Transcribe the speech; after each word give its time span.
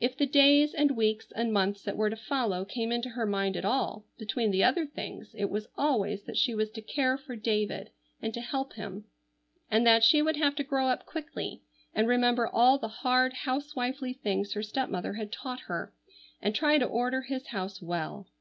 If 0.00 0.16
the 0.16 0.26
days 0.26 0.74
and 0.74 0.96
weeks 0.96 1.30
and 1.36 1.52
months 1.52 1.84
that 1.84 1.96
were 1.96 2.10
to 2.10 2.16
follow 2.16 2.64
came 2.64 2.90
into 2.90 3.10
her 3.10 3.24
mind 3.26 3.56
at 3.56 3.64
all 3.64 4.04
between 4.18 4.50
the 4.50 4.64
other 4.64 4.84
things 4.86 5.36
it 5.38 5.50
was 5.50 5.68
always 5.78 6.24
that 6.24 6.36
she 6.36 6.52
was 6.52 6.68
to 6.72 6.82
care 6.82 7.16
for 7.16 7.36
David 7.36 7.90
and 8.20 8.34
to 8.34 8.40
help 8.40 8.72
him, 8.72 9.04
and 9.70 9.86
that 9.86 10.02
she 10.02 10.20
would 10.20 10.34
have 10.36 10.56
to 10.56 10.64
grow 10.64 10.88
up 10.88 11.06
quickly; 11.06 11.62
and 11.94 12.08
remember 12.08 12.48
all 12.48 12.76
the 12.76 12.88
hard 12.88 13.32
housewifely 13.44 14.14
things 14.14 14.52
her 14.54 14.64
stepmother 14.64 15.12
had 15.12 15.30
taught 15.30 15.60
her; 15.60 15.94
and 16.40 16.56
try 16.56 16.76
to 16.78 16.84
order 16.84 17.22
his 17.22 17.46
house 17.46 17.80
well. 17.80 18.26